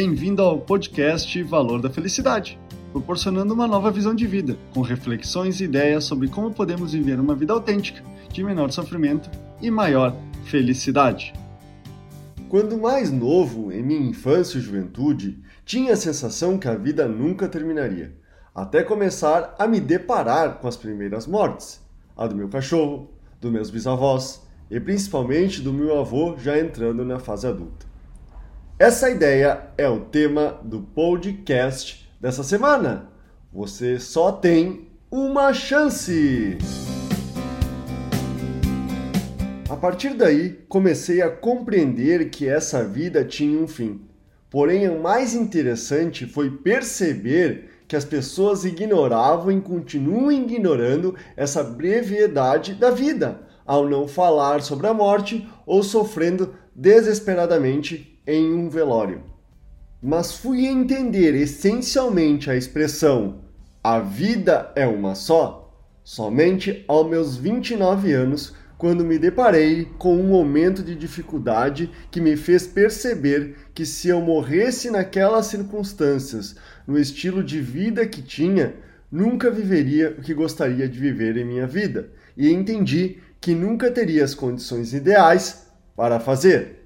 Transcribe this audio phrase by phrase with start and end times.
[0.00, 2.56] Bem-vindo ao podcast Valor da Felicidade,
[2.92, 7.34] proporcionando uma nova visão de vida, com reflexões e ideias sobre como podemos viver uma
[7.34, 8.00] vida autêntica,
[8.32, 9.28] de menor sofrimento
[9.60, 10.14] e maior
[10.44, 11.32] felicidade.
[12.48, 17.48] Quando mais novo, em minha infância e juventude, tinha a sensação que a vida nunca
[17.48, 18.14] terminaria,
[18.54, 21.84] até começar a me deparar com as primeiras mortes,
[22.16, 23.10] a do meu cachorro,
[23.40, 27.87] dos meus bisavós e principalmente do meu avô já entrando na fase adulta.
[28.80, 33.08] Essa ideia é o tema do podcast dessa semana.
[33.52, 36.56] Você só tem uma chance!
[39.68, 44.00] A partir daí, comecei a compreender que essa vida tinha um fim.
[44.48, 52.74] Porém, o mais interessante foi perceber que as pessoas ignoravam e continuam ignorando essa brevidade
[52.74, 59.22] da vida, ao não falar sobre a morte ou sofrendo desesperadamente em um velório.
[60.00, 63.48] Mas fui entender essencialmente a expressão
[63.82, 65.72] a vida é uma só
[66.04, 72.36] somente aos meus 29 anos quando me deparei com um momento de dificuldade que me
[72.36, 78.74] fez perceber que se eu morresse naquelas circunstâncias, no estilo de vida que tinha,
[79.10, 84.24] nunca viveria o que gostaria de viver em minha vida, e entendi que nunca teria
[84.24, 86.77] as condições ideais para fazer.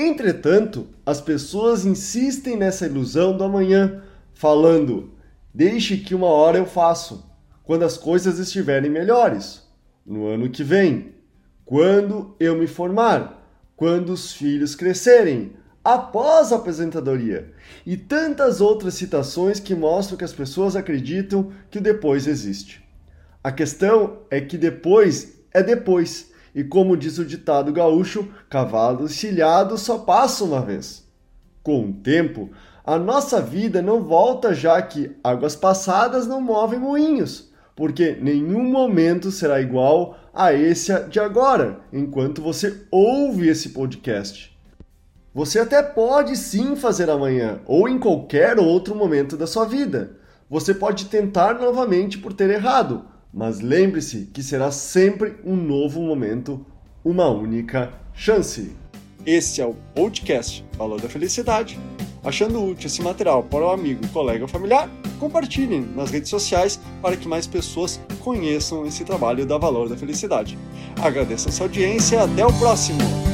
[0.00, 5.12] Entretanto, as pessoas insistem nessa ilusão do amanhã, falando:
[5.52, 7.30] deixe que uma hora eu faço,
[7.62, 9.68] quando as coisas estiverem melhores
[10.06, 11.14] no ano que vem,
[11.66, 15.52] quando eu me formar, quando os filhos crescerem,
[15.84, 17.52] após a aposentadoria
[17.84, 22.82] e tantas outras citações que mostram que as pessoas acreditam que o depois existe.
[23.44, 29.76] A questão é que depois é depois, e como diz o ditado gaúcho, cavalo cilhado
[29.78, 31.06] só passa uma vez.
[31.62, 32.50] Com o tempo,
[32.84, 37.50] a nossa vida não volta já que águas passadas não movem moinhos
[37.80, 44.54] porque nenhum momento será igual a esse de agora, enquanto você ouve esse podcast.
[45.32, 50.18] Você até pode sim fazer amanhã ou em qualquer outro momento da sua vida.
[50.50, 56.64] Você pode tentar novamente por ter errado, mas lembre-se que será sempre um novo momento,
[57.04, 58.74] uma única chance.
[59.24, 61.78] Esse é o podcast Valor da Felicidade.
[62.22, 67.16] Achando útil esse material para o amigo, colega ou familiar, compartilhem nas redes sociais para
[67.16, 70.58] que mais pessoas conheçam esse trabalho da Valor da Felicidade.
[71.00, 73.29] Agradeço a sua audiência e até o próximo!